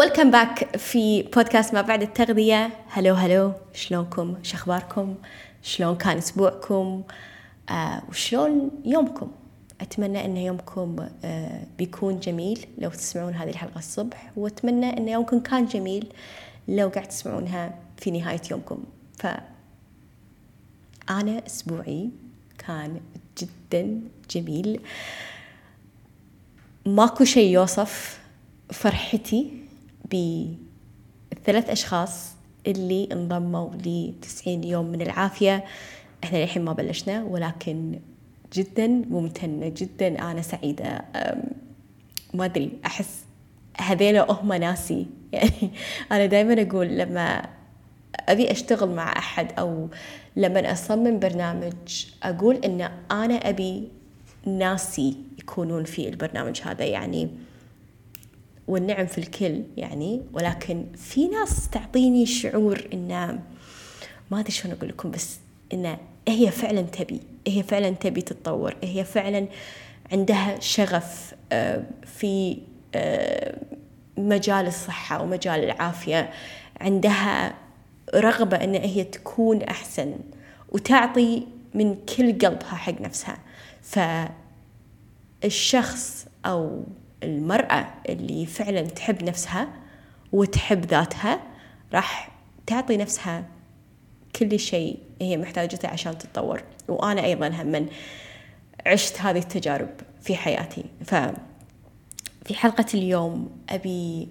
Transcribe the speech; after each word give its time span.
ويلكم 0.00 0.30
باك 0.30 0.76
في 0.76 1.22
بودكاست 1.22 1.74
ما 1.74 1.82
بعد 1.82 2.02
التغذية. 2.02 2.70
هلو 2.88 3.14
هلو 3.14 3.52
شلونكم؟ 3.74 4.36
شخباركم؟ 4.42 5.14
شلون 5.62 5.96
كان 5.96 6.16
أسبوعكم؟ 6.16 7.02
آه 7.70 8.02
وشلون 8.08 8.70
يومكم؟ 8.84 9.30
أتمنى 9.80 10.24
أن 10.24 10.36
يومكم 10.36 10.96
آه 11.24 11.64
بيكون 11.78 12.20
جميل 12.20 12.66
لو 12.78 12.90
تسمعون 12.90 13.34
هذه 13.34 13.50
الحلقة 13.50 13.78
الصبح 13.78 14.30
وأتمنى 14.36 14.98
أن 14.98 15.08
يومكم 15.08 15.40
كان 15.40 15.66
جميل 15.66 16.12
لو 16.68 16.88
قاعد 16.88 17.08
تسمعونها 17.08 17.74
في 17.96 18.10
نهاية 18.10 18.42
يومكم. 18.50 18.84
ف 19.18 19.26
أنا 21.10 21.46
أسبوعي 21.46 22.08
كان 22.58 23.00
جدا 23.38 24.00
جميل. 24.30 24.80
ماكو 26.86 27.24
شيء 27.24 27.52
يوصف 27.52 28.20
فرحتي 28.70 29.59
بالثلاث 30.10 31.70
أشخاص 31.70 32.34
اللي 32.66 33.08
انضموا 33.12 33.70
ل 33.74 34.12
90 34.22 34.64
يوم 34.64 34.86
من 34.86 35.02
العافية. 35.02 35.64
إحنا 36.24 36.38
للحين 36.38 36.64
ما 36.64 36.72
بلشنا 36.72 37.22
ولكن 37.22 37.98
جدا 38.52 38.86
ممتنة 38.86 39.72
جدا. 39.76 40.30
أنا 40.30 40.42
سعيدة. 40.42 41.04
ما 42.34 42.44
أدري 42.44 42.70
أحس 42.86 43.24
هذيلا 43.76 44.32
هم 44.32 44.52
ناسي. 44.52 45.06
يعني 45.32 45.70
أنا 46.12 46.26
دائما 46.26 46.62
أقول 46.62 46.86
لما 46.86 47.46
أبي 48.28 48.50
أشتغل 48.50 48.90
مع 48.90 49.18
أحد 49.18 49.52
أو 49.58 49.88
لما 50.36 50.72
أصمم 50.72 51.18
برنامج 51.18 52.06
أقول 52.22 52.56
إن 52.56 52.90
أنا 53.10 53.34
أبي 53.34 53.88
ناسي 54.46 55.16
يكونون 55.38 55.84
في 55.84 56.08
البرنامج 56.08 56.60
هذا. 56.64 56.84
يعني 56.84 57.30
والنعم 58.70 59.06
في 59.06 59.18
الكل 59.18 59.62
يعني 59.76 60.22
ولكن 60.32 60.84
في 60.96 61.28
ناس 61.28 61.68
تعطيني 61.70 62.26
شعور 62.26 62.88
إن 62.92 63.38
ما 64.30 64.40
أدري 64.40 64.50
شلون 64.50 64.74
أقول 64.74 64.88
لكم 64.88 65.10
بس 65.10 65.38
إن 65.72 65.96
هي 66.28 66.50
فعلا 66.50 66.82
تبي 66.82 67.20
هي 67.46 67.62
فعلا 67.62 67.90
تبي 67.90 68.22
تتطور 68.22 68.76
هي 68.82 69.04
فعلا 69.04 69.46
عندها 70.12 70.60
شغف 70.60 71.34
في 72.06 72.58
مجال 74.16 74.66
الصحة 74.66 75.22
ومجال 75.22 75.64
العافية 75.64 76.30
عندها 76.80 77.54
رغبة 78.14 78.56
أن 78.56 78.74
هي 78.74 79.04
تكون 79.04 79.62
أحسن 79.62 80.14
وتعطي 80.68 81.46
من 81.74 81.96
كل 82.16 82.32
قلبها 82.32 82.74
حق 82.74 83.00
نفسها. 83.00 83.38
فالشخص 85.42 86.26
أو 86.46 86.84
المرأة 87.22 87.94
اللي 88.08 88.46
فعلا 88.46 88.82
تحب 88.82 89.22
نفسها 89.24 89.68
وتحب 90.32 90.84
ذاتها 90.84 91.40
راح 91.92 92.30
تعطي 92.66 92.96
نفسها 92.96 93.44
كل 94.36 94.58
شيء 94.58 94.98
هي 95.20 95.36
محتاجته 95.36 95.88
عشان 95.88 96.18
تتطور. 96.18 96.62
وأنا 96.88 97.24
أيضا 97.24 97.48
هم 97.48 97.86
عشت 98.86 99.20
هذه 99.20 99.38
التجارب 99.38 99.90
في 100.20 100.36
حياتي. 100.36 100.84
ف 101.04 101.14
في 102.44 102.54
حلقة 102.54 102.86
اليوم 102.94 103.50
أبي 103.70 104.28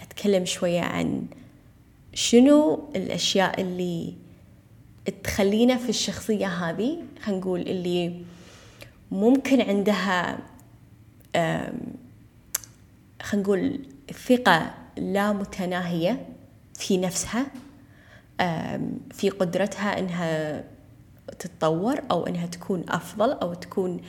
أتكلم 0.00 0.44
شوية 0.44 0.80
عن 0.80 1.26
شنو 2.14 2.88
الأشياء 2.96 3.60
اللي 3.60 4.14
تخلينا 5.24 5.76
في 5.76 5.88
الشخصية 5.88 6.46
هذه 6.46 6.98
خلينا 7.22 7.40
نقول 7.40 7.60
اللي 7.60 8.22
ممكن 9.10 9.60
عندها 9.60 10.38
خلينا 13.22 13.46
نقول 13.46 13.86
ثقة 14.28 14.74
لا 14.96 15.32
متناهية 15.32 16.26
في 16.74 16.98
نفسها 16.98 17.46
في 19.10 19.30
قدرتها 19.30 19.98
إنها 19.98 20.64
تتطور 21.38 22.02
أو 22.10 22.26
إنها 22.26 22.46
تكون 22.46 22.84
أفضل 22.88 23.32
أو 23.32 23.54
تكون 23.54 24.00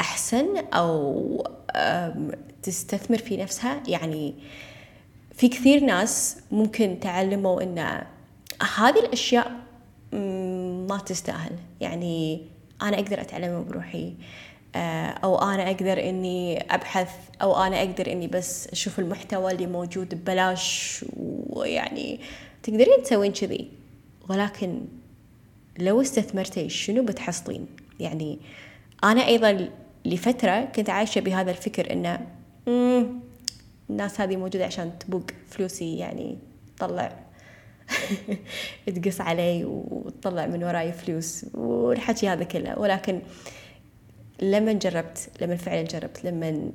أحسن 0.00 0.56
أو 0.74 1.48
تستثمر 2.62 3.18
في 3.18 3.36
نفسها. 3.36 3.82
يعني 3.88 4.34
في 5.34 5.48
كثير 5.48 5.84
ناس 5.84 6.36
ممكن 6.50 6.98
تعلموا 7.00 7.62
إن 7.62 7.78
هذه 8.76 8.98
الأشياء 8.98 9.52
ما 10.88 11.02
تستاهل. 11.06 11.52
يعني 11.80 12.46
أنا 12.82 12.98
أقدر 12.98 13.20
أتعلمها 13.20 13.62
بروحي. 13.62 14.14
أو 15.24 15.38
أنا 15.38 15.70
أقدر 15.70 16.08
إني 16.08 16.60
أبحث 16.74 17.10
أو 17.42 17.62
أنا 17.62 17.78
أقدر 17.78 18.12
إني 18.12 18.26
بس 18.26 18.68
أشوف 18.68 18.98
المحتوى 18.98 19.52
اللي 19.52 19.66
موجود 19.66 20.14
ببلاش 20.14 21.04
ويعني 21.46 22.20
تقدرين 22.62 23.02
تسوين 23.02 23.32
كذي. 23.32 23.68
ولكن 24.28 24.80
لو 25.78 26.00
استثمرتي 26.00 26.68
شنو 26.68 27.02
بتحصلين؟ 27.02 27.66
يعني 28.00 28.38
أنا 29.04 29.26
أيضا 29.26 29.68
لفترة 30.04 30.60
كنت 30.60 30.90
عايشة 30.90 31.20
بهذا 31.20 31.50
الفكر 31.50 31.92
إنه 31.92 32.26
الناس 33.90 34.20
هذه 34.20 34.36
موجودة 34.36 34.66
عشان 34.66 34.98
تبوق 34.98 35.22
فلوسي 35.48 35.98
يعني 35.98 36.38
تطلع 36.76 37.12
تقص 39.02 39.20
علي 39.20 39.64
وتطلع 39.64 40.46
من 40.46 40.64
وراي 40.64 40.92
فلوس 40.92 41.46
والحكي 41.54 42.28
هذا 42.28 42.44
كله. 42.44 42.78
ولكن 42.78 43.20
لما 44.42 44.72
جربت 44.72 45.28
لما 45.40 45.56
فعلا 45.56 45.82
جربت 45.82 46.24
لما 46.24 46.70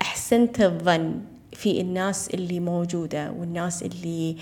أحسنت 0.00 0.60
الظن 0.60 1.20
في 1.52 1.80
الناس 1.80 2.28
اللي 2.34 2.60
موجودة 2.60 3.30
والناس 3.32 3.82
اللي 3.82 4.36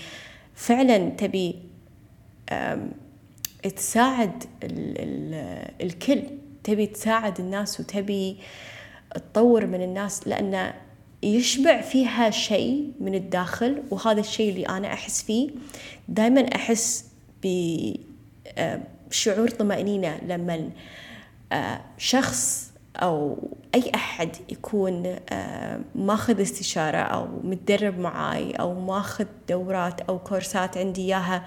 فعلا 0.55 1.09
تبي 1.09 1.55
تساعد 3.75 4.43
ال 4.63 4.97
ال 4.97 5.33
الكل. 5.81 6.21
تبي 6.63 6.85
تساعد 6.87 7.39
الناس 7.39 7.79
وتبي 7.79 8.37
تطور 9.15 9.65
من 9.65 9.81
الناس 9.81 10.27
لأن 10.27 10.73
يشبع 11.23 11.81
فيها 11.81 12.29
شيء 12.29 12.91
من 12.99 13.15
الداخل 13.15 13.83
وهذا 13.91 14.19
الشيء 14.19 14.49
اللي 14.49 14.63
أنا 14.65 14.93
أحس 14.93 15.23
فيه 15.23 15.49
دائما 16.09 16.41
أحس 16.55 17.05
بشعور 17.43 19.49
طمأنينة 19.49 20.19
لما 20.27 20.69
شخص 21.97 22.71
أو 22.95 23.49
أي 23.75 23.91
أحد 23.95 24.35
يكون 24.49 25.15
ماخذ 25.95 26.41
استشارة 26.41 26.97
أو 26.97 27.27
متدرب 27.43 27.99
معاي 27.99 28.51
أو 28.51 28.79
ماخذ 28.79 29.25
دورات 29.49 30.01
أو 30.01 30.19
كورسات 30.19 30.77
عندي 30.77 31.01
إياها 31.01 31.45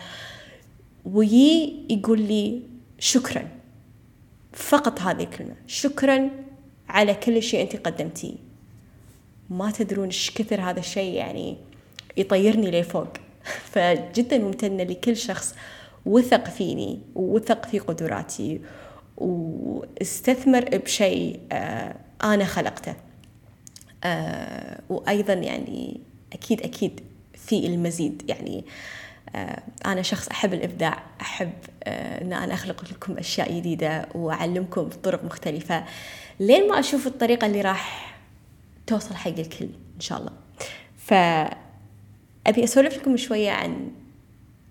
ويي 1.04 1.87
يقول 1.91 2.20
لي 2.20 2.62
شكرا 2.98 3.48
فقط 4.53 5.00
هذه 5.00 5.22
الكلمة 5.22 5.54
شكرا 5.66 6.31
على 6.88 7.15
كل 7.15 7.42
شيء 7.42 7.62
أنت 7.62 7.76
قدمتيه. 7.76 8.34
ما 9.50 9.71
تدرون 9.71 10.06
إيش 10.06 10.31
كثر 10.31 10.60
هذا 10.60 10.78
الشيء 10.81 11.15
يعني 11.15 11.56
يطيرني 12.16 12.81
لفوق. 12.81 13.09
فجدا 13.72 14.38
ممتنة 14.38 14.82
لكل 14.82 15.16
شخص 15.16 15.54
وثق 16.06 16.48
فيني 16.48 17.00
ووثق 17.15 17.66
في 17.66 17.78
قدراتي 17.78 18.60
واستثمر 19.16 20.64
بشيء 20.64 21.41
أنا 22.25 22.44
خلقته. 22.44 22.94
وأيضا 24.88 25.32
يعني 25.32 26.00
أكيد 26.32 26.62
أكيد 26.62 27.00
في 27.34 27.66
المزيد. 27.66 28.22
يعني 28.28 28.64
أنا 29.86 30.03
شخص 30.03 30.28
أحب 30.28 30.54
الإبداع 30.54 31.03
أحب 31.20 31.53
أن 31.86 32.32
أنا 32.32 32.54
أخلق 32.54 32.84
لكم 32.91 33.18
أشياء 33.18 33.53
جديدة 33.53 34.09
وأعلمكم 34.15 34.83
بطرق 34.83 35.24
مختلفة. 35.24 35.84
لين 36.41 36.68
ما 36.68 36.78
أشوف 36.78 37.06
الطريقة 37.06 37.47
اللي 37.47 37.60
راح 37.60 38.16
توصل 38.86 39.15
حق 39.15 39.39
الكل 39.39 39.68
إن 39.97 40.00
شاء 40.00 40.18
الله. 40.18 40.33
فأبي 40.97 42.65
أسولف 42.65 42.97
لكم 42.97 43.16
شوية 43.16 43.50
عن 43.50 43.91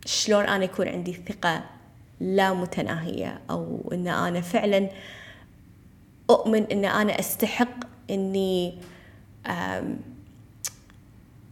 شلون 0.06 0.46
أنا 0.46 0.64
يكون 0.64 0.88
عندي 0.88 1.14
ثقة 1.14 1.64
لا 2.24 2.54
متناهية 2.54 3.42
أو 3.50 3.90
أن 3.94 4.08
أنا 4.08 4.42
فعلا 4.42 4.90
أؤمن 6.30 6.64
أن 6.64 6.86
أنا 6.86 7.20
أستحق 7.20 7.86
أني 8.10 8.78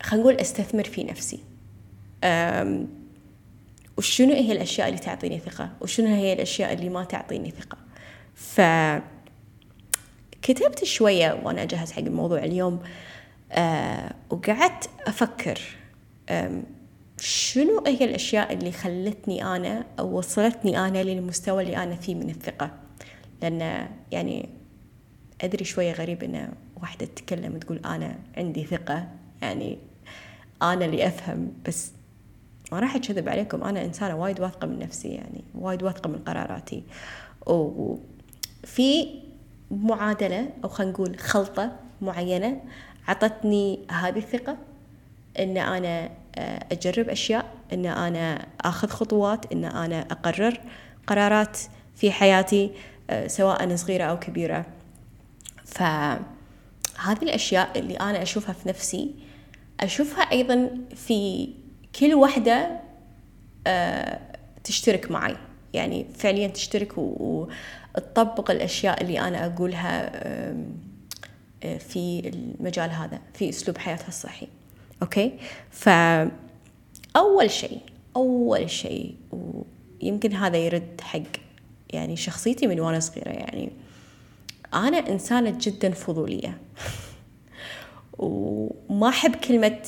خلينا 0.02 0.24
نقول 0.24 0.36
أستثمر 0.36 0.84
في 0.84 1.04
نفسي. 1.04 1.40
وشنو 3.98 4.34
هي 4.34 4.52
الأشياء 4.52 4.88
اللي 4.88 5.00
تعطيني 5.00 5.40
ثقة؟ 5.40 5.70
وشنو 5.82 6.08
هي 6.08 6.34
الأشياء 6.34 6.74
اللي 6.74 6.90
ما 6.90 7.04
تعطيني 7.04 7.52
ثقة؟ 7.52 7.78
ف 8.36 8.62
كتبت 10.42 10.84
شوية 10.84 11.42
وأنا 11.44 11.64
أجهز 11.64 11.92
حق 11.92 12.00
الموضوع 12.00 12.40
اليوم 12.40 12.80
أه 13.52 14.14
وقعدت 14.30 14.90
أفكر 15.08 15.60
شنو 17.22 17.84
هي 17.88 18.06
الأشياء 18.06 18.54
اللي 18.54 18.72
خلتني 18.72 19.44
أنا 19.56 19.86
أو 20.00 20.18
وصلتني 20.18 20.88
أنا 20.88 21.04
للمستوى 21.04 21.64
اللي 21.64 21.78
أنا 21.78 21.96
فيه 21.96 22.16
من 22.16 22.30
الثقة؟ 22.30 22.72
لأن 23.42 23.88
يعني 24.12 24.50
أدري 25.42 25.66
شوية 25.66 25.92
غريب 25.92 26.24
إن 26.24 26.54
واحدة 26.82 27.06
تتكلم 27.06 27.58
تقول 27.58 27.78
أنا 27.86 28.16
عندي 28.38 28.66
ثقة 28.66 29.08
يعني 29.42 29.78
أنا 30.62 30.86
اللي 30.86 31.08
أفهم 31.08 31.54
بس 31.68 31.92
ما 32.72 32.80
راح 32.80 32.96
أكذب 32.96 33.30
عليكم 33.30 33.64
أنا 33.64 33.86
إنسانة 33.86 34.16
وايد 34.16 34.40
واثقة 34.40 34.68
من 34.68 34.80
نفسي 34.80 35.08
يعني 35.08 35.44
وايد 35.56 35.84
واثقة 35.84 36.10
من 36.10 36.18
قراراتي. 36.18 36.84
وفي 37.46 39.08
معادلة 39.72 40.50
أو 40.64 40.70
خلينا 40.70 40.94
نقول 40.94 41.18
خلطة 41.18 41.72
معينة 42.02 42.62
عطتني 43.08 43.80
هذه 43.92 44.18
الثقة 44.18 44.58
إن 45.40 45.58
أنا 45.58 46.21
آه، 46.36 46.66
أجرب 46.72 47.10
أشياء 47.10 47.46
إن 47.74 47.86
أنا 47.86 48.46
آخذ 48.62 48.88
خطوات 48.90 49.52
إن 49.52 49.66
أنا 49.66 50.02
أقرر 50.02 50.60
قرارات 51.08 51.58
في 51.96 52.12
حياتي 52.12 52.72
آه، 53.10 53.28
سواء 53.28 53.76
صغيرة 53.76 54.04
أو 54.04 54.20
كبيرة. 54.20 54.66
فهذه 55.66 56.22
الأشياء 57.22 57.80
اللي 57.80 57.96
أنا 57.96 58.22
أشوفها 58.22 58.54
في 58.54 58.70
نفسي 58.70 59.16
أشوفها 59.80 60.24
أيضا 60.24 60.70
في 60.96 61.50
كل 62.00 62.14
وحدة 62.14 62.80
آه، 63.68 64.20
تشترك 64.64 65.12
معي. 65.12 65.36
يعني 65.74 66.06
فعليا 66.18 66.48
تشترك 66.48 66.98
وتطبق 66.98 68.52
الأشياء 68.52 69.02
اللي 69.02 69.20
أنا 69.20 69.46
أقولها 69.46 70.12
في 71.78 72.32
المجال 72.34 72.90
هذا 72.90 73.20
في 73.34 73.50
أسلوب 73.50 73.78
حياتها 73.78 74.08
الصحي. 74.08 74.48
أوكي؟ 75.02 75.34
فاول 75.72 76.32
شيء 77.52 77.80
أول 78.16 78.70
شيء 78.70 79.16
ويمكن 80.02 80.34
هذا 80.34 80.58
يرد 80.58 81.02
حق 81.02 81.22
يعني 81.90 82.16
شخصيتي 82.16 82.68
من 82.68 82.80
وأنا 82.80 83.00
صغيرة 83.00 83.30
يعني. 83.30 83.72
أنا 84.74 84.98
إنسانة 84.98 85.58
جدا 85.62 85.92
فضولية. 85.92 86.58
وما 88.20 89.10
أحب 89.10 89.36
كلمة 89.36 89.82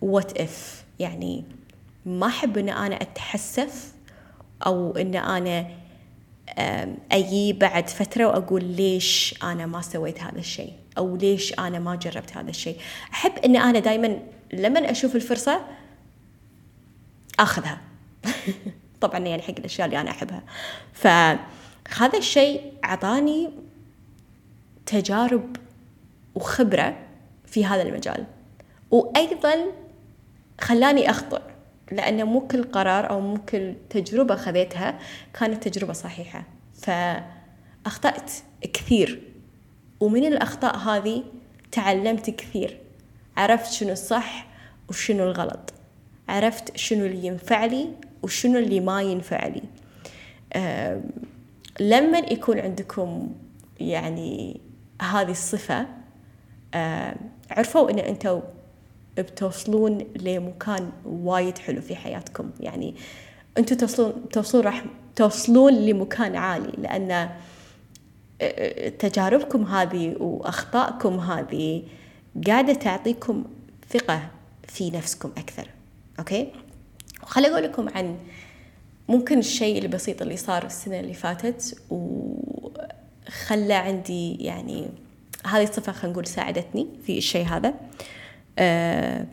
what 0.00 0.40
if 0.40 0.84
يعني 0.98 1.44
ما 2.06 2.26
أحب 2.26 2.58
إن 2.58 2.68
أنا 2.68 3.02
أتحسف 3.02 3.92
أو 4.66 4.96
إن 4.96 5.14
أنا 5.14 5.66
أجي 7.12 7.52
بعد 7.52 7.88
فترة 7.88 8.26
وأقول 8.26 8.64
ليش 8.64 9.34
أنا 9.42 9.66
ما 9.66 9.82
سويت 9.82 10.22
هذا 10.22 10.38
الشيء. 10.38 10.72
أو 10.98 11.16
ليش 11.16 11.58
أنا 11.58 11.78
ما 11.78 11.96
جربت 11.96 12.36
هذا 12.36 12.50
الشيء. 12.50 12.76
أحب 13.12 13.32
إن 13.44 13.56
أنا 13.56 13.78
دائما 13.78 14.18
لما 14.52 14.90
أشوف 14.90 15.16
الفرصة 15.16 15.60
أخذها. 17.40 17.80
طبعا 19.00 19.18
يعني 19.18 19.42
حق 19.42 19.54
الأشياء 19.58 19.86
اللي 19.86 20.00
أنا 20.00 20.10
أحبها. 20.10 20.42
فهذا 20.92 22.18
الشيء 22.18 22.72
أعطاني 22.84 23.50
تجارب 24.86 25.56
وخبرة 26.34 26.98
في 27.46 27.66
هذا 27.66 27.82
المجال. 27.82 28.26
وأيضا 28.90 29.54
خلاني 30.60 31.10
أخطئ 31.10 31.42
لأن 31.92 32.24
مو 32.24 32.40
كل 32.40 32.62
قرار 32.64 33.10
أو 33.10 33.20
مو 33.20 33.38
كل 33.38 33.74
تجربة 33.90 34.36
خذيتها 34.36 34.98
كانت 35.34 35.68
تجربة 35.68 35.92
صحيحة. 35.92 36.42
فأخطأت 36.74 38.32
كثير. 38.62 39.27
ومن 40.00 40.24
الأخطاء 40.24 40.76
هذه 40.76 41.22
تعلمت 41.72 42.30
كثير. 42.30 42.78
عرفت 43.36 43.72
شنو 43.72 43.92
الصح 43.92 44.46
وشنو 44.88 45.24
الغلط. 45.24 45.74
عرفت 46.28 46.76
شنو 46.76 47.06
اللي 47.06 47.26
ينفع 47.26 47.64
لي 47.64 47.88
وشنو 48.22 48.58
اللي 48.58 48.80
ما 48.80 49.02
ينفع 49.02 49.46
لي. 49.46 49.62
لما 51.80 52.18
يكون 52.18 52.58
عندكم 52.58 53.28
يعني 53.80 54.60
هذه 55.02 55.30
الصفة 55.30 55.86
عرفوا 57.50 57.90
إن 57.90 57.98
أنتم 57.98 58.40
بتوصلون 59.18 59.98
لمكان 60.16 60.90
وايد 61.04 61.58
حلو 61.58 61.80
في 61.80 61.96
حياتكم. 61.96 62.50
يعني 62.60 62.94
أنتم 63.58 63.76
توصلون 63.76 64.28
توصلون 64.28 64.64
راح 64.64 64.84
توصلون 65.16 65.74
لمكان 65.74 66.36
عالي 66.36 66.72
لأن 66.78 67.30
تجاربكم 68.98 69.64
هذه 69.64 70.16
وأخطائكم 70.20 71.20
هذه 71.20 71.82
قاعدة 72.46 72.72
تعطيكم 72.72 73.44
ثقة 73.88 74.30
في 74.68 74.90
نفسكم 74.90 75.32
أكثر. 75.38 75.68
أوكي؟ 76.18 76.52
وخلي 77.22 77.48
أقول 77.48 77.62
لكم 77.62 77.88
عن 77.88 78.16
ممكن 79.08 79.38
الشيء 79.38 79.82
البسيط 79.82 80.22
اللي 80.22 80.36
صار 80.36 80.66
السنة 80.66 81.00
اللي 81.00 81.14
فاتت 81.14 81.82
وخلى 81.90 83.74
عندي 83.74 84.34
يعني 84.34 84.88
هذه 85.46 85.62
الصفة 85.62 85.92
خلينا 85.92 86.12
نقول 86.12 86.26
ساعدتني 86.26 86.86
في 87.06 87.18
الشيء 87.18 87.46
هذا. 87.46 87.74
آه 88.58 89.26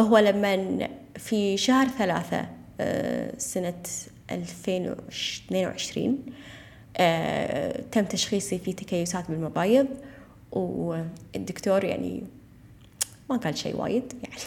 هو 0.00 0.18
لما 0.18 0.88
في 1.16 1.56
شهر 1.56 1.88
ثلاثة 1.88 2.46
آه 2.80 3.38
سنة 3.38 3.82
2022 4.30 6.04
آه 6.06 6.32
تم 7.92 8.04
تشخيصي 8.04 8.58
في 8.58 8.72
تكيسات 8.72 9.30
بالمبايض 9.30 9.86
والدكتور 10.52 11.84
يعني 11.84 12.22
ما 13.30 13.36
قال 13.36 13.58
شيء 13.58 13.76
وايد 13.76 14.12
يعني 14.22 14.42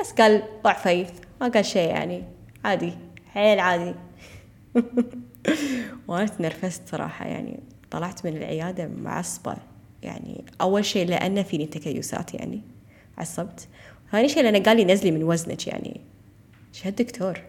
بس 0.00 0.12
قال 0.12 0.42
ضعفي 0.64 1.06
ما 1.40 1.48
قال 1.48 1.64
شيء 1.64 1.88
يعني 1.88 2.22
عادي 2.64 2.92
حيل 3.26 3.60
عادي. 3.60 3.94
وأنا 6.08 6.26
تنرفزت 6.26 6.88
صراحة 6.88 7.26
يعني 7.26 7.60
طلعت 7.90 8.26
من 8.26 8.36
العيادة 8.36 8.88
معصبة 8.88 9.56
يعني 10.02 10.44
أول 10.60 10.84
شيء 10.84 11.06
لأن 11.06 11.42
فيني 11.42 11.66
تكيسات 11.66 12.34
يعني 12.34 12.60
عصبت. 13.18 13.68
ثاني 14.12 14.28
شيء 14.28 14.42
لأنه 14.42 14.58
قال 14.58 14.76
لي 14.76 14.84
نزلي 14.84 15.10
من 15.10 15.22
وزنك 15.22 15.66
يعني 15.66 16.00
شو 16.72 16.84
هالدكتور 16.84 17.40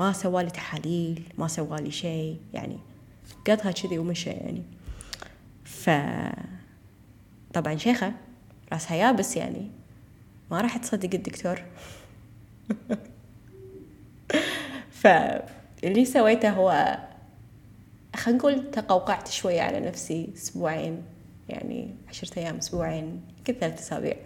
ما 0.00 0.12
سوالي 0.12 0.50
تحاليل 0.50 1.22
ما 1.38 1.48
سوالي 1.48 1.90
شيء 1.90 2.40
يعني 2.52 2.78
قضها 3.46 3.72
كذي 3.72 3.98
ومشى 3.98 4.30
يعني. 4.30 4.62
ف 5.64 5.90
طبعا 7.54 7.76
شيخة 7.76 8.12
راسها 8.72 8.96
يابس 8.96 9.36
يعني. 9.36 9.70
ما 10.50 10.60
راح 10.60 10.76
تصدق 10.76 11.14
الدكتور. 11.14 11.62
فاللي 15.00 16.04
سويته 16.04 16.50
هو 16.50 16.98
خلينا 18.16 18.38
نقول 18.38 18.70
تقوقعت 18.70 19.28
شوية 19.28 19.62
على 19.62 19.80
نفسي 19.80 20.30
أسبوعين 20.36 21.02
يعني 21.48 21.94
عشرة 22.08 22.38
أيام 22.38 22.56
أسبوعين 22.56 23.22
يمكن 23.38 23.52
ثلاثة 23.52 23.80
أسابيع. 23.80 24.16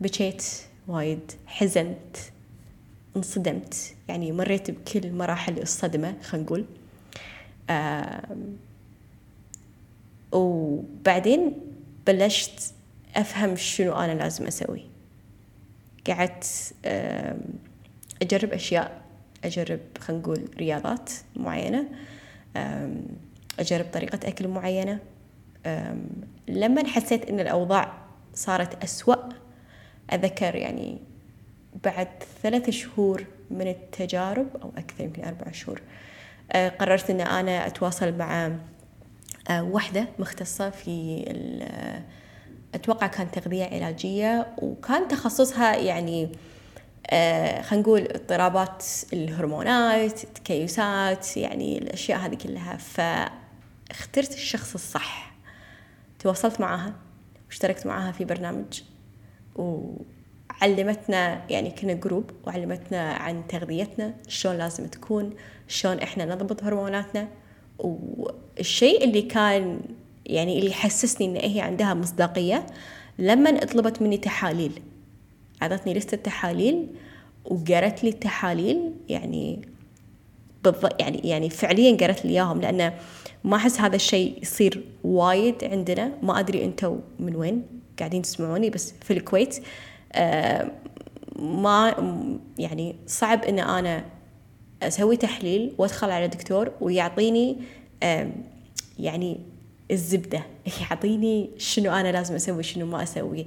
بكيت 0.00 0.44
وايد 0.88 1.32
حزنت. 1.46 2.16
انصدمت. 3.16 3.94
يعني 4.08 4.32
مريت 4.32 4.70
بكل 4.70 5.12
مراحل 5.12 5.58
الصدمة 5.58 6.14
خلينا 6.22 6.46
نقول. 6.46 6.64
وبعدين 10.32 11.52
بلشت 12.06 12.74
أفهم 13.16 13.56
شنو 13.56 13.92
أنا 13.92 14.12
لازم 14.12 14.46
أسوي. 14.46 14.82
قعدت 16.06 16.74
أجرب 18.22 18.52
أشياء 18.52 19.00
أجرب 19.44 19.80
خلينا 19.98 20.22
نقول 20.22 20.48
رياضات 20.58 21.10
معينة 21.36 21.88
أجرب 23.58 23.86
طريقة 23.92 24.28
أكل 24.28 24.48
معينة. 24.48 24.98
لما 26.48 26.86
حسيت 26.86 27.30
إن 27.30 27.40
الأوضاع 27.40 27.92
صارت 28.34 28.84
أسوأ 28.84 29.28
أذكر 30.12 30.54
يعني 30.54 30.98
بعد 31.84 32.08
ثلاث 32.42 32.70
شهور 32.70 33.24
من 33.50 33.68
التجارب 33.68 34.56
أو 34.62 34.72
أكثر 34.76 35.04
يمكن 35.04 35.24
أربع 35.24 35.52
شهور 35.52 35.82
أه، 36.52 36.68
قررت 36.68 37.10
أن 37.10 37.20
أنا 37.20 37.66
أتواصل 37.66 38.12
مع 38.18 38.52
أه، 39.50 39.62
وحدة 39.62 40.08
مختصة 40.18 40.70
في 40.70 41.24
أتوقع 42.74 43.06
كانت 43.06 43.38
تغذية 43.38 43.64
علاجية 43.64 44.46
وكان 44.58 45.08
تخصصها 45.08 45.76
يعني 45.76 46.32
خلينا 47.62 47.82
نقول 47.82 48.00
اضطرابات 48.00 48.84
الهرمونات 49.12 50.24
التكيسات 50.24 51.36
يعني 51.36 51.78
الأشياء 51.78 52.18
هذه 52.18 52.34
كلها. 52.34 52.76
فاخترت 52.76 54.32
الشخص 54.34 54.74
الصح. 54.74 55.32
تواصلت 56.18 56.60
معها 56.60 56.94
واشتركت 57.46 57.86
معها 57.86 58.12
في 58.12 58.24
برنامج 58.24 58.82
وعلمتنا 60.60 61.42
يعني 61.50 61.70
كنا 61.70 61.92
جروب 61.92 62.30
وعلمتنا 62.46 63.12
عن 63.12 63.46
تغذيتنا 63.48 64.14
شلون 64.28 64.58
لازم 64.58 64.86
تكون 64.86 65.30
شلون 65.68 65.98
إحنا 65.98 66.24
نضبط 66.24 66.64
هرموناتنا. 66.64 67.28
والشيء 67.78 69.04
اللي 69.04 69.22
كان 69.22 69.80
يعني 70.26 70.58
اللي 70.58 70.72
حسسني 70.72 71.26
إن 71.26 71.50
هي 71.50 71.60
عندها 71.60 71.94
مصداقية 71.94 72.66
لما 73.18 73.64
طلبت 73.64 74.02
مني 74.02 74.16
تحاليل 74.16 74.72
أعطتني 75.62 75.94
لستة 75.94 76.16
تحاليل 76.16 76.86
وقرت 77.44 78.04
لي 78.04 78.10
التحاليل 78.10 78.92
يعني 79.08 79.68
بالضبط 80.64 81.00
يعني 81.00 81.18
يعني 81.24 81.50
فعليا 81.50 81.96
قرت 81.96 82.24
لي 82.24 82.30
إياهم 82.30 82.60
لأنه 82.60 82.94
ما 83.44 83.56
أحس 83.56 83.80
هذا 83.80 83.96
الشيء 83.96 84.42
يصير 84.42 84.84
وايد 85.04 85.64
عندنا. 85.64 86.12
ما 86.22 86.40
أدري 86.40 86.64
أنتم 86.64 87.00
من 87.18 87.36
وين 87.36 87.62
قاعدين 87.98 88.22
تسمعوني 88.22 88.70
بس 88.70 88.94
في 89.02 89.12
الكويت. 89.12 89.56
ما 91.38 91.94
يعني 92.58 92.96
صعب 93.06 93.44
إن 93.44 93.58
أنا 93.58 94.04
أسوي 94.82 95.16
تحليل 95.16 95.72
وأدخل 95.78 96.10
على 96.10 96.28
دكتور 96.28 96.72
ويعطيني 96.80 97.56
يعني 98.98 99.40
الزبدة. 99.90 100.42
يعطيني 100.80 101.50
شنو 101.58 101.92
أنا 101.92 102.12
لازم 102.12 102.34
أسوي 102.34 102.62
شنو 102.62 102.86
ما 102.86 103.02
أسوي. 103.02 103.46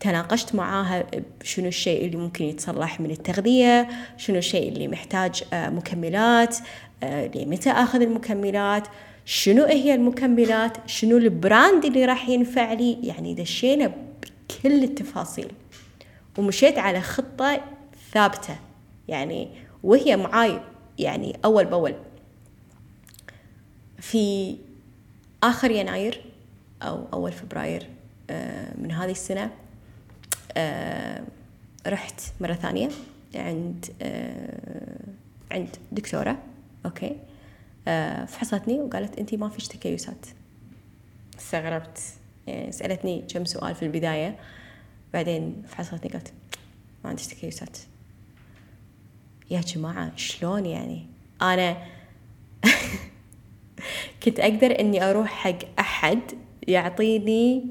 تناقشت 0.00 0.54
معاها 0.54 1.06
شنو 1.42 1.68
الشيء 1.68 2.04
اللي 2.04 2.16
ممكن 2.16 2.44
يتصلح 2.44 3.00
من 3.00 3.10
التغذية 3.10 3.88
شنو 4.16 4.38
الشيء 4.38 4.68
اللي 4.68 4.88
محتاج 4.88 5.44
آه، 5.52 5.68
مكملات 5.68 6.56
آه، 7.02 7.30
لمتى 7.34 7.70
أخذ 7.70 8.02
المكملات 8.02 8.88
شنو 9.24 9.64
هي 9.64 9.94
المكملات 9.94 10.76
شنو 10.86 11.16
البراند 11.16 11.84
اللي 11.84 12.04
راح 12.04 12.28
ينفع 12.28 12.72
لي. 12.72 12.98
يعني 13.02 13.34
دشينا 13.34 13.86
بكل 13.86 14.84
التفاصيل. 14.84 15.48
ومشيت 16.38 16.78
على 16.78 17.00
خطة 17.00 17.60
ثابتة. 18.12 18.56
يعني 19.08 19.48
وهي 19.82 20.16
معاي 20.16 20.60
يعني 20.98 21.38
أول 21.44 21.64
بأول. 21.64 21.94
في 23.98 24.56
آخر 25.42 25.70
يناير 25.70 26.24
أو 26.82 27.06
أول 27.12 27.32
فبراير 27.32 27.88
آه، 28.30 28.74
من 28.78 28.92
هذه 28.92 29.10
السنة 29.10 29.50
آه، 30.56 31.22
رحت 31.86 32.20
مرة 32.40 32.52
ثانية 32.52 32.88
عند 33.34 33.86
آه، 34.02 35.00
عند 35.52 35.76
دكتورة. 35.92 36.38
أوكي. 36.86 37.16
آه، 37.88 38.24
فحصتني 38.24 38.80
وقالت 38.80 39.18
أنتي 39.18 39.36
ما 39.36 39.48
فيش 39.48 39.68
تكيسات 39.68 40.26
استغربت. 41.38 41.98
يعني 42.46 42.72
سألتني 42.72 43.24
كم 43.34 43.44
سؤال 43.44 43.74
في 43.74 43.82
البداية. 43.84 44.36
بعدين 45.12 45.62
فحصتني 45.68 46.10
قالت 46.10 46.32
ما 47.04 47.10
عندك 47.10 47.22
تكيسات 47.22 47.78
يا 49.50 49.60
جماعة 49.60 50.16
شلون 50.16 50.66
يعني؟ 50.66 51.06
أنا 51.42 51.76
كنت 54.22 54.40
أقدر 54.40 54.80
إني 54.80 55.10
أروح 55.10 55.30
حق 55.30 55.58
أحد 55.78 56.20
يعطيني 56.68 57.64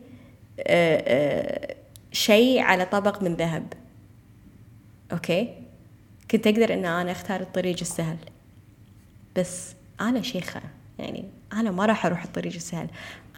شيء 2.11 2.59
على 2.59 2.85
طبق 2.85 3.23
من 3.23 3.35
ذهب. 3.35 3.73
أوكي؟ 5.11 5.53
كنت 6.31 6.47
أقدر 6.47 6.73
أن 6.73 6.85
أنا 6.85 7.11
أختار 7.11 7.41
الطريق 7.41 7.77
السهل. 7.81 8.17
بس 9.35 9.73
أنا 10.01 10.21
شيخة 10.21 10.61
يعني 10.99 11.25
أنا 11.53 11.71
ما 11.71 11.85
راح 11.85 12.05
أروح 12.05 12.23
الطريق 12.23 12.53
السهل. 12.53 12.87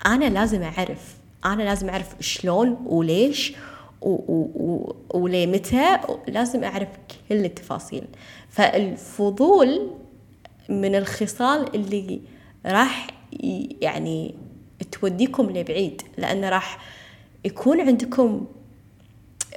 أنا 0.05 0.25
لازم 0.25 0.63
أعرف 0.63 1.17
أنا 1.45 1.63
لازم 1.63 1.89
أعرف 1.89 2.15
شلون 2.19 2.77
وليش 2.85 3.53
وليه 5.13 5.47
متى 5.47 5.99
لازم 6.27 6.63
أعرف 6.63 6.87
كل 7.29 7.45
التفاصيل. 7.45 8.03
فالفضول 8.49 9.91
من 10.69 10.95
الخصال 10.95 11.75
اللي 11.75 12.21
راح 12.65 13.07
يعني 13.81 14.35
توديكم 14.91 15.49
لبعيد 15.49 16.01
لأنه 16.17 16.49
راح 16.49 16.77
يكون 17.45 17.81
عندكم 17.81 18.45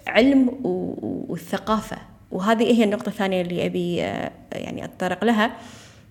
علم 0.06 0.60
والثقافة. 1.28 1.98
وهذه 2.30 2.78
هي 2.78 2.84
النقطة 2.84 3.08
الثانية 3.08 3.42
اللي 3.42 3.66
أبي 3.66 4.02
آه، 4.02 4.32
يعني 4.52 4.84
أتطرق 4.84 5.24
لها. 5.24 5.56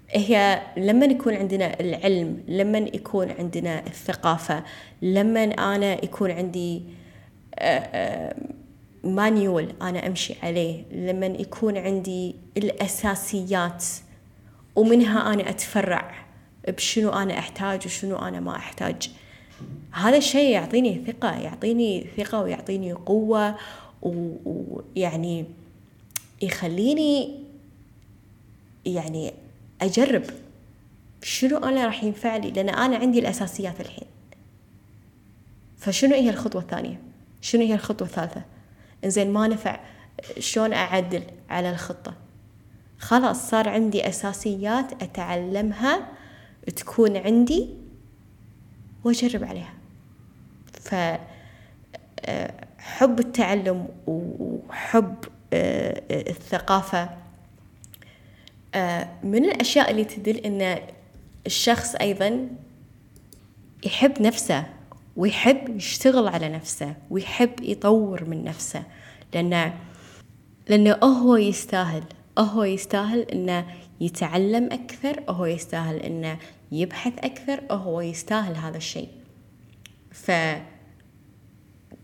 هي 0.10 0.62
لما 0.77 1.06
يكون 1.06 1.34
عندنا 1.34 1.80
العلم 1.80 2.44
لما 2.48 2.77
يكون 2.77 3.32
عندنا 3.32 3.88
الثقافة 3.88 4.63
لما 5.01 5.44
أنا 5.44 5.94
يكون 6.06 6.32
عندي 6.32 6.84
مانيول 9.03 9.74
أنا 9.81 10.07
أمشي 10.07 10.35
عليه. 10.43 10.83
لما 10.91 11.25
يكون 11.25 11.77
عندي 11.77 12.35
الأساسيات 12.57 13.85
ومنها 14.75 15.33
أنا 15.33 15.50
أتفرع 15.50 16.25
بشنو 16.67 17.09
أنا 17.09 17.39
أحتاج 17.39 17.85
وشنو 17.85 18.15
أنا 18.15 18.39
ما 18.39 18.55
أحتاج. 18.55 19.12
هذا 19.91 20.17
الشيء 20.17 20.50
يعطيني 20.50 21.03
ثقة 21.07 21.39
يعطيني 21.39 22.07
ثقة 22.17 22.41
ويعطيني 22.41 22.93
قوة 22.93 23.55
ويعني 24.01 25.45
يخليني 26.41 27.39
يعني 28.85 29.33
أجرب 29.81 30.24
شنو 31.24 31.57
أنا 31.57 31.85
راح 31.85 32.03
ينفع 32.03 32.38
لي 32.38 32.51
لأن 32.51 32.69
أنا 32.69 32.97
عندي 32.97 33.19
الأساسيات 33.19 33.81
الحين. 33.81 34.07
فشنو 35.77 36.15
هي 36.15 36.29
الخطوة 36.29 36.62
الثانية؟ 36.62 37.00
شنو 37.45 37.61
هي 37.61 37.73
الخطوة 37.73 38.07
الثالثة؟ 38.07 38.41
إنزين 39.03 39.33
ما 39.33 39.47
نفع. 39.47 39.79
شلون 40.39 40.73
أعدل 40.73 41.23
على 41.49 41.69
الخطة؟ 41.69 42.13
خلاص 42.99 43.49
صار 43.49 43.69
عندي 43.69 44.07
أساسيات 44.07 45.03
أتعلمها 45.03 46.07
تكون 46.75 47.17
عندي 47.17 47.69
وأجرب 49.03 49.43
عليها. 49.43 49.73
ف 50.73 50.95
آه، 52.25 52.53
حب 52.77 53.19
التعلم 53.19 53.87
وحب 54.07 55.15
آه، 55.53 56.01
الثقافة 56.11 57.09
آه، 58.75 59.07
من 59.23 59.45
الأشياء 59.45 59.91
اللي 59.91 60.05
تدل 60.05 60.37
أن 60.37 60.79
الشخص 61.45 61.95
أيضا 61.95 62.49
يحب 63.85 64.21
نفسه. 64.21 64.75
ويحب 65.15 65.75
يشتغل 65.75 66.27
على 66.27 66.50
نفسه 66.50 66.95
ويحب 67.10 67.62
يطور 67.62 68.29
من 68.29 68.43
نفسه. 68.43 68.84
لأنه 69.34 69.74
لأنه 70.69 70.93
هو 70.93 71.36
يستاهل. 71.36 72.03
هو 72.38 72.63
يستاهل 72.63 73.19
أنه 73.19 73.65
يتعلم 74.01 74.69
أكثر 74.72 75.24
هو 75.29 75.45
يستاهل 75.45 75.95
أنه 75.95 76.38
يبحث 76.72 77.13
أكثر 77.17 77.62
هو 77.72 78.01
يستاهل 78.01 78.55
هذا 78.55 78.77
الشيء. 78.77 79.10
ف 80.12 80.31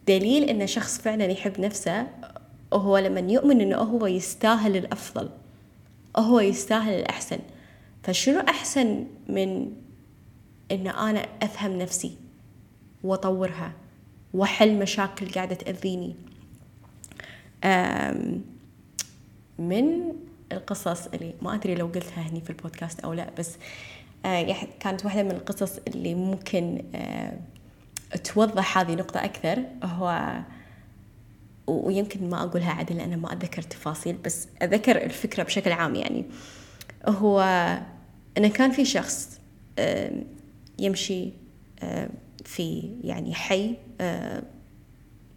دليل 0.07 0.43
إن 0.43 0.67
شخص 0.67 1.01
فعلا 1.01 1.25
يحب 1.25 1.59
نفسه 1.59 2.07
هو 2.73 2.97
لما 2.97 3.19
يؤمن 3.19 3.61
إنه 3.61 3.77
هو 3.77 4.07
يستاهل 4.07 4.77
الأفضل 4.77 5.29
هو 6.17 6.39
يستاهل 6.39 6.93
الأحسن. 6.93 7.39
فشنو 8.03 8.39
أحسن 8.39 9.05
من 9.29 9.71
إن 10.71 10.87
أنا 10.87 11.25
أفهم 11.41 11.77
نفسي؟ 11.77 12.20
وأطورها. 13.03 13.73
واحل 14.33 14.79
مشاكل 14.79 15.31
قاعدة 15.31 15.55
تأذيني. 15.55 16.15
من 19.59 20.13
القصص 20.51 21.07
اللي 21.07 21.33
ما 21.41 21.55
أدري 21.55 21.75
لو 21.75 21.85
قلتها 21.87 22.21
هني 22.21 22.41
في 22.41 22.49
البودكاست 22.49 22.99
أو 22.99 23.13
لا 23.13 23.29
بس 23.37 23.57
آه، 24.25 24.55
كانت 24.79 25.05
واحدة 25.05 25.23
من 25.23 25.31
القصص 25.31 25.79
اللي 25.87 26.15
ممكن 26.15 26.83
توضح 28.23 28.77
هذه 28.77 28.95
نقطة 28.95 29.25
أكثر. 29.25 29.63
هو 29.83 30.39
ويمكن 31.67 32.29
ما 32.29 32.43
أقولها 32.43 32.71
عدل 32.71 32.97
لأن 32.97 33.17
ما 33.17 33.33
أتذكر 33.33 33.61
تفاصيل 33.61 34.15
بس 34.17 34.47
أذكر 34.61 35.03
الفكرة 35.03 35.43
بشكل 35.43 35.71
عام 35.71 35.95
يعني. 35.95 36.25
هو 37.07 37.39
أنه 38.37 38.47
كان 38.47 38.71
في 38.71 38.85
شخص 38.85 39.39
يمشي 40.79 41.29
في 42.55 42.95
يعني 43.03 43.35
حي 43.35 43.75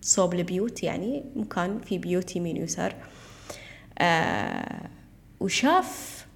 صوب 0.03 0.35
البيوت 0.35 0.83
يعني 0.83 1.25
مكان 1.37 1.81
في 1.81 1.99
بيوت 1.99 2.37
يمين 2.37 2.59
ويسار. 2.61 2.95
وشاف 5.41 6.27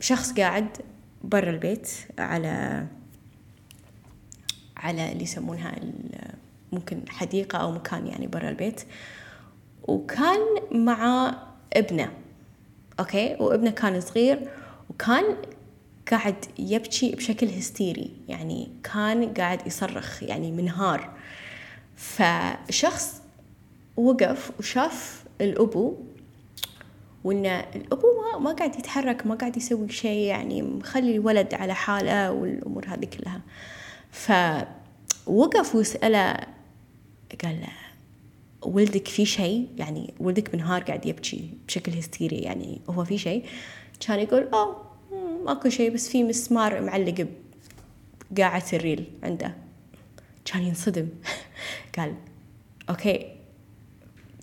شخص 0.00 0.32
قاعد 0.32 0.68
برا 1.24 1.50
البيت 1.50 1.90
على 2.18 2.86
على 4.76 5.12
اللي 5.12 5.22
يسمونها 5.22 5.76
ممكن 6.72 7.00
حديقة 7.08 7.58
أو 7.58 7.72
مكان 7.72 8.06
يعني 8.06 8.26
برا 8.26 8.48
البيت. 8.48 8.80
وكان 9.82 10.40
مع 10.72 11.34
ابنه 11.72 12.12
أوكي؟ 13.00 13.36
وابنه 13.40 13.70
كان 13.70 14.00
صغير 14.00 14.48
وكان 14.90 15.36
قاعد 16.10 16.44
يبكي 16.58 17.14
بشكل 17.14 17.46
هستيري 17.46 18.10
يعني 18.28 18.68
كان 18.84 19.34
قاعد 19.34 19.66
يصرخ 19.66 20.22
يعني 20.22 20.52
منهار 20.52 21.10
فشخص 21.96 23.22
وقف 23.96 24.50
وشاف 24.58 25.24
الأبو 25.40 25.96
وإن 27.24 27.46
الأبو 27.46 28.06
ما, 28.32 28.38
ما 28.38 28.52
قاعد 28.52 28.76
يتحرك 28.78 29.26
ما 29.26 29.34
قاعد 29.34 29.56
يسوي 29.56 29.88
شيء 29.88 30.26
يعني 30.26 30.62
مخلي 30.62 31.16
الولد 31.16 31.54
على 31.54 31.74
حالة 31.74 32.32
والأمور 32.32 32.86
هذه 32.88 33.04
كلها. 33.04 33.40
فوقف 34.10 35.74
وسأله 35.74 36.36
قال 37.44 37.60
له 37.60 37.72
ولدك 38.62 39.08
في 39.08 39.26
شيء؟ 39.26 39.68
يعني 39.76 40.14
ولدك 40.20 40.52
منهار 40.52 40.82
قاعد 40.82 41.06
يبكي 41.06 41.50
بشكل 41.66 41.92
هستيري 41.92 42.36
يعني 42.36 42.80
هو 42.90 43.04
في 43.04 43.18
شيء؟ 43.18 43.44
كان 44.00 44.18
يقول 44.18 44.48
آه 44.52 44.89
ماكو 45.44 45.68
شيء 45.68 45.94
بس 45.94 46.08
في 46.08 46.24
مسمار 46.24 46.82
معلق 46.82 47.26
بقاعة 48.30 48.64
الريل 48.72 49.04
عنده. 49.22 49.54
كان 50.44 50.62
ينصدم. 50.62 51.08
قال 51.98 52.14
okay 52.88 53.36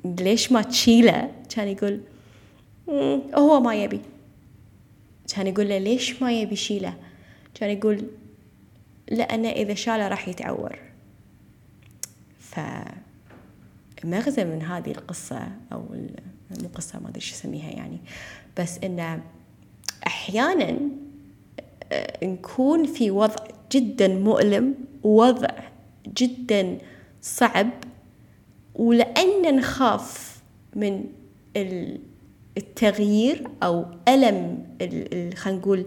ليش 0.05 0.51
ما 0.51 0.61
تشيله؟ 0.61 1.31
كان 1.49 1.67
يقول 1.67 2.01
هو 3.35 3.59
ما 3.59 3.75
يبي. 3.75 4.01
كان 5.35 5.47
يقول 5.47 5.69
له 5.69 5.77
ليش 5.77 6.21
ما 6.21 6.31
يبي 6.31 6.53
يشيله؟ 6.53 6.93
كان 7.53 7.69
يقول 7.69 8.07
لأنه 9.11 9.49
إذا 9.49 9.73
شاله 9.73 10.07
راح 10.07 10.27
يتعور. 10.27 10.79
فمغزى 12.39 14.43
من 14.43 14.61
هذه 14.61 14.91
القصة 14.91 15.47
أو 15.71 15.85
مو 16.61 16.67
قصة 16.75 16.99
ما 16.99 17.09
أدري 17.09 17.21
شو 17.21 17.35
أسميها 17.35 17.69
يعني 17.69 17.99
بس 18.57 18.77
إنه 18.77 19.21
أحيانا 20.27 20.77
نكون 22.23 22.85
في 22.85 23.11
وضع 23.11 23.43
جدا 23.71 24.07
مؤلم 24.07 24.75
ووضع 25.03 25.49
جدا 26.17 26.77
صعب 27.21 27.69
ولأن 28.75 29.55
نخاف 29.55 30.37
من 30.75 31.03
التغيير 32.57 33.47
أو 33.63 33.85
ألم 34.07 34.63
خلينا 35.35 35.59
نقول 35.59 35.85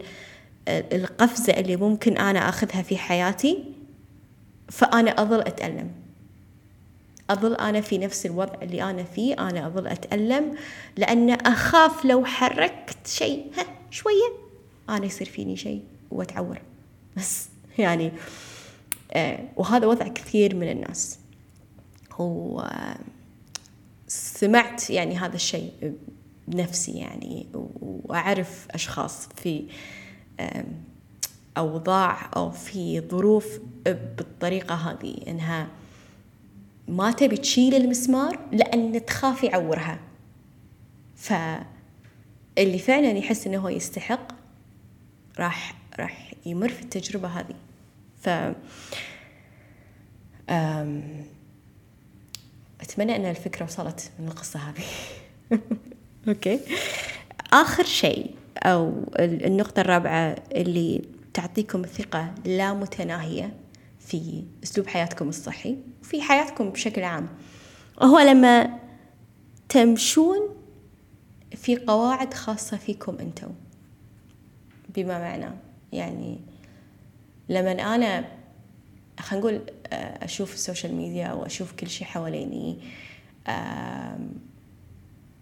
القفزة 0.69 1.53
اللي 1.53 1.77
ممكن 1.77 2.19
أنا 2.19 2.49
أخذها 2.49 2.83
في 2.83 2.97
حياتي 2.97 3.65
فأنا 4.69 5.23
أظل 5.23 5.41
أتألم. 5.41 5.91
أظل 7.31 7.55
أنا 7.55 7.81
في 7.81 7.99
نفس 7.99 8.27
الوضع 8.27 8.55
اللي 8.63 8.83
أنا 8.83 9.03
فيه 9.03 9.35
أنا 9.35 9.67
أظل 9.67 9.87
أتألم 9.87 10.55
لأن 10.97 11.31
أخاف 11.31 12.05
لو 12.05 12.25
حركت 12.25 13.07
شيء 13.07 13.47
ها 13.91 13.95
شوية 13.95 14.33
أنا 14.89 15.07
يصير 15.07 15.27
فيني 15.27 15.57
شيء 15.57 15.85
وأتعور. 16.11 16.63
بس 17.17 17.49
يعني 17.79 18.13
آه 19.13 19.49
وهذا 19.57 19.87
وضع 19.87 20.09
كثير 20.09 20.57
من 20.57 20.71
الناس. 20.71 21.19
وسمعت 24.09 24.91
يعني 24.91 25.17
هذا 25.17 25.37
الشيء 25.37 25.95
بنفسي 26.49 26.93
يعني 26.93 27.47
وأعرف 27.81 28.67
أشخاص 28.71 29.29
في 29.37 29.65
أوضاع 31.57 32.31
أو 32.37 32.51
في 32.51 33.01
ظروف 33.01 33.61
بالطريقة 33.87 34.75
هذه 34.75 35.17
إنها 35.29 35.69
ما 36.89 37.11
تبي 37.13 37.37
تشيل 37.37 37.75
المسمار 37.75 38.39
لأن 38.53 39.07
تخاف 39.07 39.45
يعورها. 39.45 40.01
فاللي 42.57 42.79
فعلا 42.79 43.11
يحس 43.11 43.47
إنه 43.47 43.59
هو 43.59 43.69
يستحق 43.69 44.33
راح 45.39 45.75
راح 45.99 46.33
يمر 46.47 46.69
في 46.69 46.83
التجربة 46.83 47.29
هذه. 47.29 47.55
ف 48.21 48.29
أتمنى 52.81 53.17
أن 53.17 53.25
الفكرة 53.25 53.65
وصلت 53.65 54.11
من 54.19 54.29
القصة 54.29 54.61
هذه. 54.61 54.85
أوكي. 56.29 56.61
آخر 57.53 57.85
شيء 57.85 58.35
أو 58.59 59.05
النقطة 59.19 59.81
الرابعة 59.81 60.37
اللي 60.53 61.03
تعطيكم 61.35 61.83
ثقة 61.83 62.35
لا 62.45 62.73
متناهية 62.75 63.55
في 64.01 64.45
أسلوب 64.65 64.87
حياتكم 64.87 65.29
الصحي 65.29 65.77
وفي 66.03 66.23
حياتكم 66.23 66.71
بشكل 66.71 67.03
عام 67.03 67.29
هو 68.03 68.19
لما 68.19 68.79
تمشون 69.69 70.60
في 71.57 71.77
قواعد 71.77 72.35
خاصة 72.35 72.77
فيكم 72.77 73.19
أنتم 73.19 73.49
بما 74.95 75.19
معنى. 75.19 75.51
يعني 75.93 76.41
لما 77.49 77.73
أنا 77.73 78.25
خلينا 79.21 79.47
نقول 79.47 79.61
آه، 79.87 80.25
أشوف 80.25 80.55
السوشيال 80.55 80.95
ميديا 80.95 81.27
أو 81.27 81.47
أشوف 81.47 81.73
كل 81.73 81.89
شيء 81.89 82.07
حواليني 82.07 82.79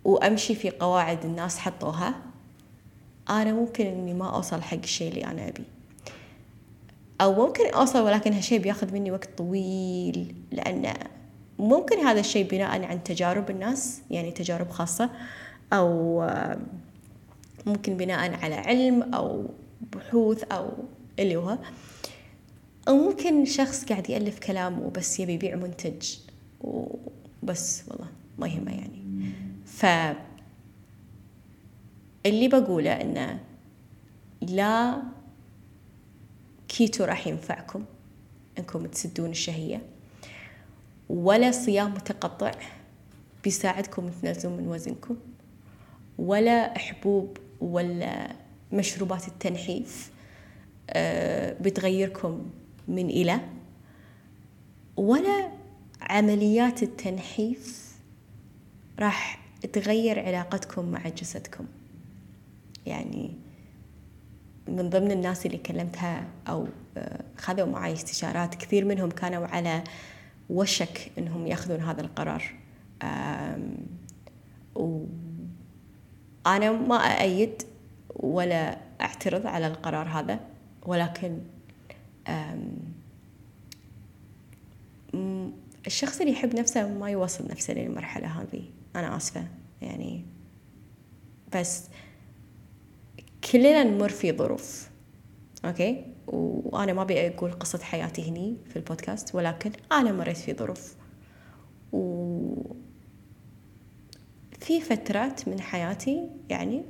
وأمشي 0.04 0.54
في 0.54 0.70
قواعد 0.70 1.24
الناس 1.24 1.58
حطوها 1.58 2.14
أنا 3.30 3.52
ممكن 3.52 3.86
إني 3.86 4.14
ما 4.14 4.34
أوصل 4.34 4.62
حق 4.62 4.78
الشيء 4.82 5.10
اللي 5.10 5.24
أنا 5.24 5.48
أبيه 5.48 5.64
أو 7.20 7.46
ممكن 7.46 7.70
أوصل 7.70 8.00
ولكن 8.00 8.32
هالشيء 8.32 8.58
بياخذ 8.58 8.92
مني 8.92 9.10
وقت 9.10 9.28
طويل 9.38 10.34
لأن 10.52 10.94
ممكن 11.58 11.98
هذا 11.98 12.20
الشيء 12.20 12.48
بناء 12.48 12.84
عن 12.84 13.02
تجارب 13.04 13.50
الناس 13.50 14.02
يعني 14.10 14.30
تجارب 14.30 14.70
خاصة. 14.70 15.10
أو 15.72 16.20
ممكن 17.66 17.96
بناء 17.96 18.34
على 18.34 18.54
علم 18.54 19.14
أو 19.14 19.50
بحوث 19.92 20.44
أو 20.44 20.70
اللي 21.18 21.36
هو. 21.36 21.58
أو 22.88 22.96
ممكن 22.96 23.44
شخص 23.44 23.84
قاعد 23.84 24.10
يألف 24.10 24.38
كلام 24.38 24.82
وبس 24.82 25.20
يبي 25.20 25.32
يبيع 25.32 25.56
منتج 25.56 26.16
وبس 26.60 27.84
والله 27.88 28.08
ما 28.38 28.48
يهمه 28.48 28.72
يعني. 28.72 29.04
ف 29.66 29.86
اللي 32.26 32.48
بقوله 32.48 32.92
إنه 32.92 33.40
لا 34.42 35.02
كيتو 36.68 37.04
راح 37.04 37.26
ينفعكم 37.26 37.84
إنكم 38.58 38.86
تسدون 38.86 39.30
الشهية 39.30 39.82
ولا 41.08 41.50
صيام 41.50 41.94
متقطع 41.94 42.52
بيساعدكم 43.44 44.10
تنزلون 44.22 44.56
من 44.56 44.68
وزنكم. 44.68 45.16
ولا 46.18 46.78
حبوب 46.78 47.38
ولا 47.60 48.32
مشروبات 48.72 49.28
التنحيف 49.28 50.10
آه، 50.90 51.56
بتغيركم 51.60 52.50
من 52.88 53.10
إلى 53.10 53.40
ولا 54.96 55.50
عمليات 56.00 56.82
التنحيف 56.82 57.92
راح 58.98 59.40
تغير 59.72 60.26
علاقتكم 60.26 60.84
مع 60.84 61.08
جسدكم. 61.08 61.66
يعني 62.86 63.30
من 64.68 64.90
ضمن 64.90 65.10
الناس 65.10 65.46
اللي 65.46 65.58
كلمتها 65.58 66.26
أو 66.48 66.68
آه، 66.96 67.24
خذوا 67.36 67.66
معي 67.66 67.92
استشارات 67.92 68.54
كثير 68.54 68.84
منهم 68.84 69.10
كانوا 69.10 69.46
على 69.46 69.84
وشك 70.50 71.10
أنهم 71.18 71.46
يأخذون 71.46 71.80
هذا 71.80 72.00
القرار. 72.00 72.42
وأنا 76.48 76.72
ما 76.72 76.96
أأيد 76.96 77.62
ولا 78.16 78.78
أعترض 79.00 79.46
على 79.46 79.66
القرار 79.66 80.08
هذا 80.08 80.40
ولكن 80.86 81.38
الشخص 85.86 86.20
اللي 86.20 86.32
يحب 86.32 86.54
نفسه 86.54 86.88
ما 86.88 87.10
يوصل 87.10 87.48
نفسه 87.48 87.74
للمرحلة 87.74 88.26
هذه 88.26 88.62
أنا 88.96 89.16
آسفة 89.16 89.46
يعني. 89.82 90.24
بس 91.54 91.84
كلنا 93.52 93.84
نمر 93.84 94.08
في 94.08 94.32
ظروف 94.32 94.90
أوكي؟ 95.64 96.04
وأنا 96.26 96.92
ما 96.92 97.02
أبي 97.02 97.28
أقول 97.28 97.52
قصة 97.52 97.78
حياتي 97.78 98.30
هني 98.30 98.56
في 98.70 98.76
البودكاست 98.76 99.34
ولكن 99.34 99.72
أنا 99.92 100.12
مريت 100.12 100.36
في 100.36 100.54
ظروف. 100.54 100.94
و 101.92 102.78
في 104.68 104.80
فترات 104.80 105.48
من 105.48 105.60
حياتي 105.60 106.28
يعني 106.48 106.84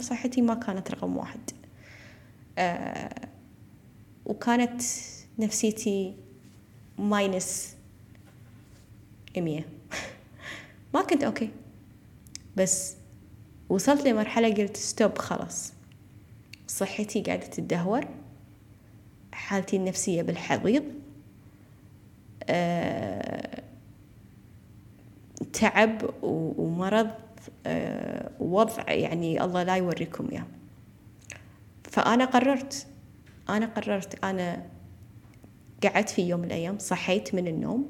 صحتي 0.00 0.42
ما 0.42 0.54
كانت 0.54 0.90
رقم 0.90 1.16
واحد. 1.16 1.50
آه 2.58 3.28
وكانت 4.26 4.82
نفسيتي 5.38 6.16
minus 6.98 7.76
مية. 9.36 9.68
ما 10.94 11.02
كنت 11.02 11.24
okay 11.24 11.50
بس 12.56 12.96
وصلت 13.68 14.06
لمرحلة 14.06 14.54
قلت 14.54 14.76
stop 14.76 15.18
خلاص. 15.18 15.72
صحتي 16.68 17.22
قاعدة 17.22 17.46
تدهور 17.46 18.08
حالتي 19.32 19.76
النفسية 19.76 20.22
بالحضيض. 20.22 20.84
أه 22.44 23.51
تعب 25.52 26.10
ومرض 26.22 27.10
أه 27.66 28.30
وضع 28.40 28.92
يعني 28.92 29.44
الله 29.44 29.62
لا 29.62 29.76
يوريكم 29.76 30.28
إياه. 30.32 30.46
فأنا 31.84 32.24
قررت 32.24 32.86
أنا 33.48 33.66
قررت 33.66 34.24
أنا 34.24 34.66
قعدت 35.82 36.10
في 36.10 36.22
يوم 36.22 36.40
من 36.40 36.46
الأيام 36.46 36.78
صحيت 36.78 37.34
من 37.34 37.46
النوم 37.46 37.88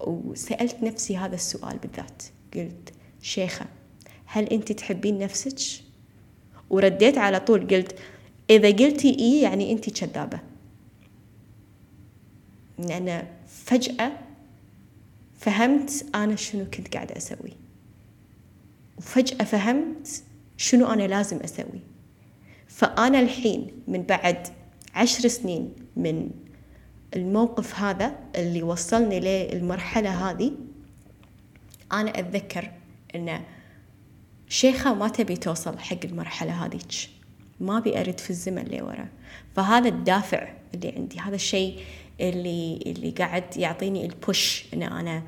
وسألت 0.00 0.82
نفسي 0.82 1.16
هذا 1.16 1.34
السؤال 1.34 1.78
بالذات. 1.78 2.22
قلت 2.54 2.92
شيخة 3.22 3.66
هل 4.26 4.44
أنت 4.44 4.72
تحبين 4.72 5.18
نفسك؟ 5.18 5.84
ورديت 6.70 7.18
على 7.18 7.40
طول 7.40 7.66
قلت 7.68 7.98
إذا 8.50 8.68
قلتي 8.68 9.10
إيه 9.10 9.42
يعني 9.42 9.72
أنت 9.72 9.90
كذابة. 9.90 10.38
لأن 12.78 13.26
فجأة 13.46 14.12
فهمت 15.42 16.06
أنا 16.14 16.36
شنو 16.36 16.64
كنت 16.64 16.94
قاعدة 16.94 17.16
أسوي. 17.16 17.56
وفجأة 18.98 19.44
فهمت 19.44 20.22
شنو 20.56 20.86
أنا 20.86 21.02
لازم 21.02 21.36
أسوي. 21.36 21.80
فأنا 22.66 23.20
الحين 23.20 23.82
من 23.88 24.02
بعد 24.02 24.48
عشر 24.94 25.28
سنين 25.28 25.74
من 25.96 26.30
الموقف 27.16 27.80
هذا 27.80 28.16
اللي 28.36 28.62
وصلني 28.62 29.20
للمرحلة 29.20 30.30
هذه 30.30 30.52
أنا 31.92 32.18
أتذكر 32.18 32.70
أن 33.14 33.40
شيخة 34.48 34.94
ما 34.94 35.08
تبي 35.08 35.36
توصل 35.36 35.78
حق 35.78 36.04
المرحلة 36.04 36.64
هذيك 36.64 37.10
ما 37.60 37.78
أبي 37.78 38.00
أرد 38.00 38.20
في 38.20 38.30
الزمن 38.30 38.64
لورا 38.64 39.08
فهذا 39.56 39.88
الدافع 39.88 40.48
اللي 40.74 40.92
عندي 40.96 41.18
هذا 41.18 41.34
الشيء 41.34 41.80
اللي 42.20 42.78
اللي 42.86 43.10
قاعد 43.10 43.56
يعطيني 43.56 44.06
البوش 44.06 44.64
إن 44.74 44.82
أنا 44.82 45.22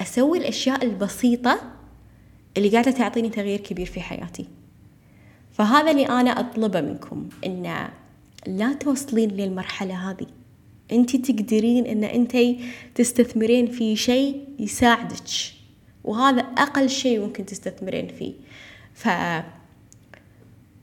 أسوي 0.00 0.38
الأشياء 0.38 0.84
البسيطة 0.84 1.60
اللي 2.56 2.68
قاعدة 2.68 2.90
تعطيني 2.90 3.28
تغيير 3.28 3.60
كبير 3.60 3.86
في 3.86 4.00
حياتي. 4.00 4.46
فهذا 5.52 5.90
اللي 5.90 6.06
أنا 6.06 6.30
أطلبه 6.30 6.80
منكم 6.80 7.28
إن 7.46 7.88
لا 8.46 8.72
توصلين 8.72 9.30
للمرحلة 9.30 10.10
هذه. 10.10 10.26
انت 10.92 11.16
تقدرين 11.16 11.86
إن 11.86 12.04
انت 12.04 12.36
تستثمرين 12.94 13.66
في 13.66 13.96
شيء 13.96 14.48
يساعدك 14.58 15.28
وهذا 16.04 16.40
أقل 16.40 16.90
شيء 16.90 17.20
ممكن 17.20 17.46
تستثمرين 17.46 18.08
فيه. 18.08 18.32
ف 18.94 19.08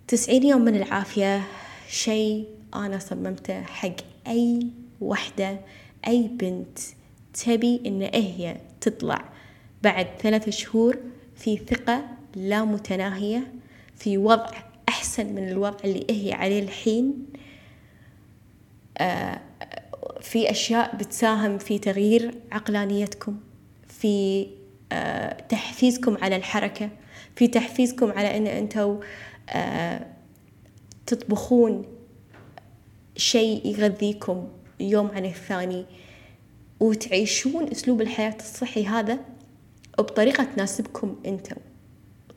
تسعين 0.07 0.43
يوم 0.43 0.61
من 0.61 0.75
العافية 0.75 1.43
شيء 1.89 2.45
أنا 2.75 2.99
صممته 2.99 3.61
حق 3.61 3.95
أي 4.27 4.67
وحدة. 5.01 5.59
أي 6.07 6.27
بنت 6.27 6.79
تبي 7.33 7.81
إن 7.85 8.01
هي 8.01 8.57
تطلع 8.81 9.25
بعد 9.83 10.07
ثلاثة 10.19 10.51
شهور 10.51 10.97
في 11.35 11.57
ثقة 11.57 12.05
لا 12.35 12.65
متناهية 12.65 13.53
في 13.95 14.17
وضع 14.17 14.51
أحسن 14.89 15.25
من 15.33 15.49
الوضع 15.49 15.77
اللي 15.83 16.05
هي 16.09 16.33
عليه 16.33 16.63
الحين 16.63 17.25
آه، 18.97 19.41
في 20.21 20.51
أشياء 20.51 20.95
بتساهم 20.95 21.57
في 21.57 21.79
تغيير 21.79 22.35
عقلانيتكم 22.51 23.39
في 23.89 24.47
آه، 24.91 25.33
تحفيزكم 25.33 26.17
على 26.21 26.35
الحركة 26.35 26.89
في 27.35 27.47
تحفيزكم 27.47 28.11
على 28.11 28.37
أن 28.37 28.47
أنتوا 28.47 28.99
آه، 29.49 30.07
تطبخون 31.05 31.85
شيء 33.17 33.67
يغذيكم. 33.67 34.47
يوم 34.79 35.11
عن 35.15 35.25
الثاني. 35.25 35.85
وتعيشون 36.79 37.67
أسلوب 37.67 38.01
الحياة 38.01 38.35
الصحي 38.39 38.85
هذا 38.85 39.19
بطريقة 39.97 40.43
تناسبكم 40.43 41.15
أنتم. 41.25 41.55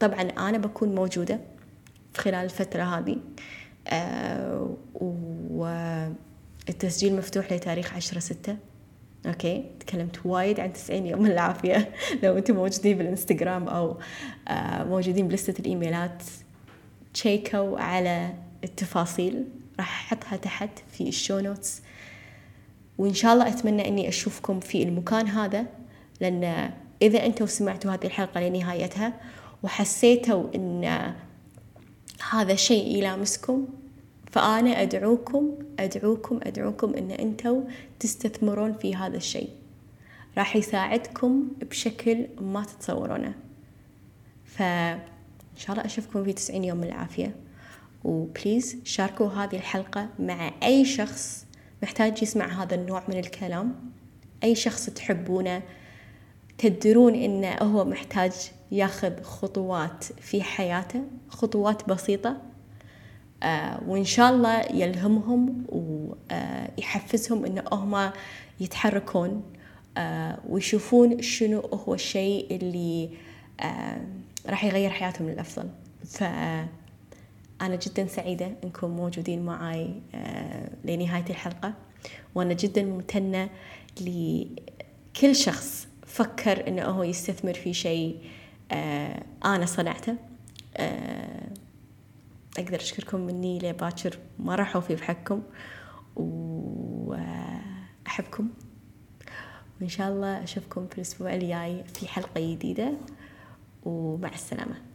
طبعا 0.01 0.21
أنا 0.21 0.59
بكون 0.59 0.95
موجودة 0.95 1.41
خلال 2.17 2.45
الفترة 2.45 2.83
هذه. 2.83 3.17
آه 3.89 4.77
والتسجيل 5.51 7.17
مفتوح 7.17 7.53
لتاريخ 7.53 7.95
عشرة 7.95 8.19
ستة. 8.19 8.57
Okay؟ 9.27 9.65
تكلمت 9.81 10.27
وايد 10.27 10.61
عن 10.61 10.73
90 10.73 11.07
يوم 11.07 11.23
من 11.23 11.31
العافية. 11.31 11.93
لو 12.23 12.39
أنتم 12.39 12.55
موجودين 12.55 12.99
بالإنستغرام 12.99 13.69
أو 13.69 13.99
آه 14.49 14.85
موجودين 14.85 15.29
بلستة 15.29 15.61
الإيميلات 15.61 16.23
تشيكوا 17.15 17.79
على 17.79 18.35
التفاصيل. 18.65 19.45
راح 19.79 20.13
أحطها 20.13 20.37
تحت 20.37 20.71
في 20.93 21.09
ال 21.09 21.15
show 21.15 21.39
notes 21.39 21.83
وإن 22.99 23.15
شاء 23.15 23.33
الله 23.35 23.49
أتمنى 23.49 23.89
أني 23.89 24.09
أشوفكم 24.09 24.61
في 24.61 24.83
المكان 24.83 25.29
هذا 25.29 25.67
لأن 26.21 26.71
إذا 27.03 27.27
أنتم 27.27 27.47
سمعتوا 27.47 27.91
هذه 27.95 28.07
الحلقة 28.07 28.41
لنهايتها 28.41 29.13
وحسيتوا 29.63 30.55
أن 30.55 31.15
هذا 32.31 32.55
شيء 32.55 32.97
يلامسكم 32.97 33.67
فأنا 34.31 34.83
أدعوكم 34.83 35.51
أدعوكم 35.79 36.41
أدعوكم 36.43 36.95
أن 36.95 37.11
أنتم 37.11 37.65
تستثمرون 38.01 38.73
في 38.73 38.95
هذا 38.95 39.17
الشيء. 39.17 39.51
راح 40.39 40.57
يساعدكم 40.57 41.49
بشكل 41.71 42.27
ما 42.41 42.65
تتصورونه. 42.65 43.35
فإن 44.45 45.01
شاء 45.57 45.77
الله 45.77 45.85
أشوفكم 45.85 46.25
في 46.25 46.33
تسعين 46.33 46.65
يوم 46.65 46.79
من 46.79 46.85
العافية 46.85 47.35
وبليز 48.05 48.77
شاركوا 48.85 49.29
هذه 49.29 49.57
الحلقة 49.57 50.09
مع 50.19 50.51
أي 50.63 50.85
شخص 50.85 51.48
محتاج 51.83 52.23
يسمع 52.23 52.63
هذا 52.63 52.75
النوع 52.75 53.03
من 53.09 53.19
الكلام. 53.19 53.75
أي 54.45 54.55
شخص 54.55 54.87
تحبونه 54.91 55.63
تدرون 56.59 57.15
إنه 57.15 57.55
هو 57.63 57.85
محتاج 57.85 58.33
ياخذ 58.73 59.23
خطوات 59.23 60.05
في 60.05 60.43
حياته 60.43 61.03
خطوات 61.29 61.89
بسيطة 61.89 62.37
آه 63.43 63.81
وإن 63.87 64.05
شاء 64.05 64.31
الله 64.31 64.61
يلهمهم 64.61 65.65
ويحفزهم 65.69 67.45
إنه 67.45 67.63
هم 67.73 68.11
يتحركون 68.61 69.43
آه 69.97 70.39
ويشوفون 70.49 71.23
شنو 71.23 71.61
هو 71.61 71.95
الشيء 71.95 72.57
اللي 72.57 73.11
آه 73.61 74.01
راح 74.47 74.65
يغير 74.65 74.91
حياتهم 74.91 75.29
للأفضل. 75.29 75.69
ف 76.05 76.25
أنا 77.61 77.77
جدا 77.77 78.07
سعيدة 78.07 78.53
أنكم 78.65 78.91
موجودين 78.91 79.45
معي 79.45 80.01
آه، 80.15 80.71
لنهاية 80.85 81.25
الحلقة 81.31 81.75
وأنا 82.35 82.55
جدا 82.55 82.85
ممتنة 82.85 83.51
لكل 84.01 85.37
شخص 85.37 85.89
فكر 86.07 86.69
أنه 86.69 86.83
هو 86.83 87.03
يستثمر 87.03 87.55
في 87.55 87.75
شيء 87.75 88.21
آه، 88.73 89.23
أنا 89.45 89.67
صنعته. 89.67 90.17
آه، 90.77 91.49
أقدر 92.59 92.77
أشكركم 92.77 93.21
مني 93.21 93.59
لباكر 93.59 94.19
ما 94.39 94.55
راح 94.55 94.75
أوفي 94.77 94.95
بحقكم 94.95 95.43
وأحبكم. 98.07 98.49
وإن 99.81 99.89
شاء 99.89 100.09
الله 100.09 100.43
أشوفكم 100.43 100.87
في 100.87 100.97
الأسبوع 100.97 101.35
الجاي 101.35 101.85
في 101.85 102.09
حلقة 102.09 102.41
جديدة 102.55 102.93
ومع 103.85 104.29
السلامة. 104.29 104.88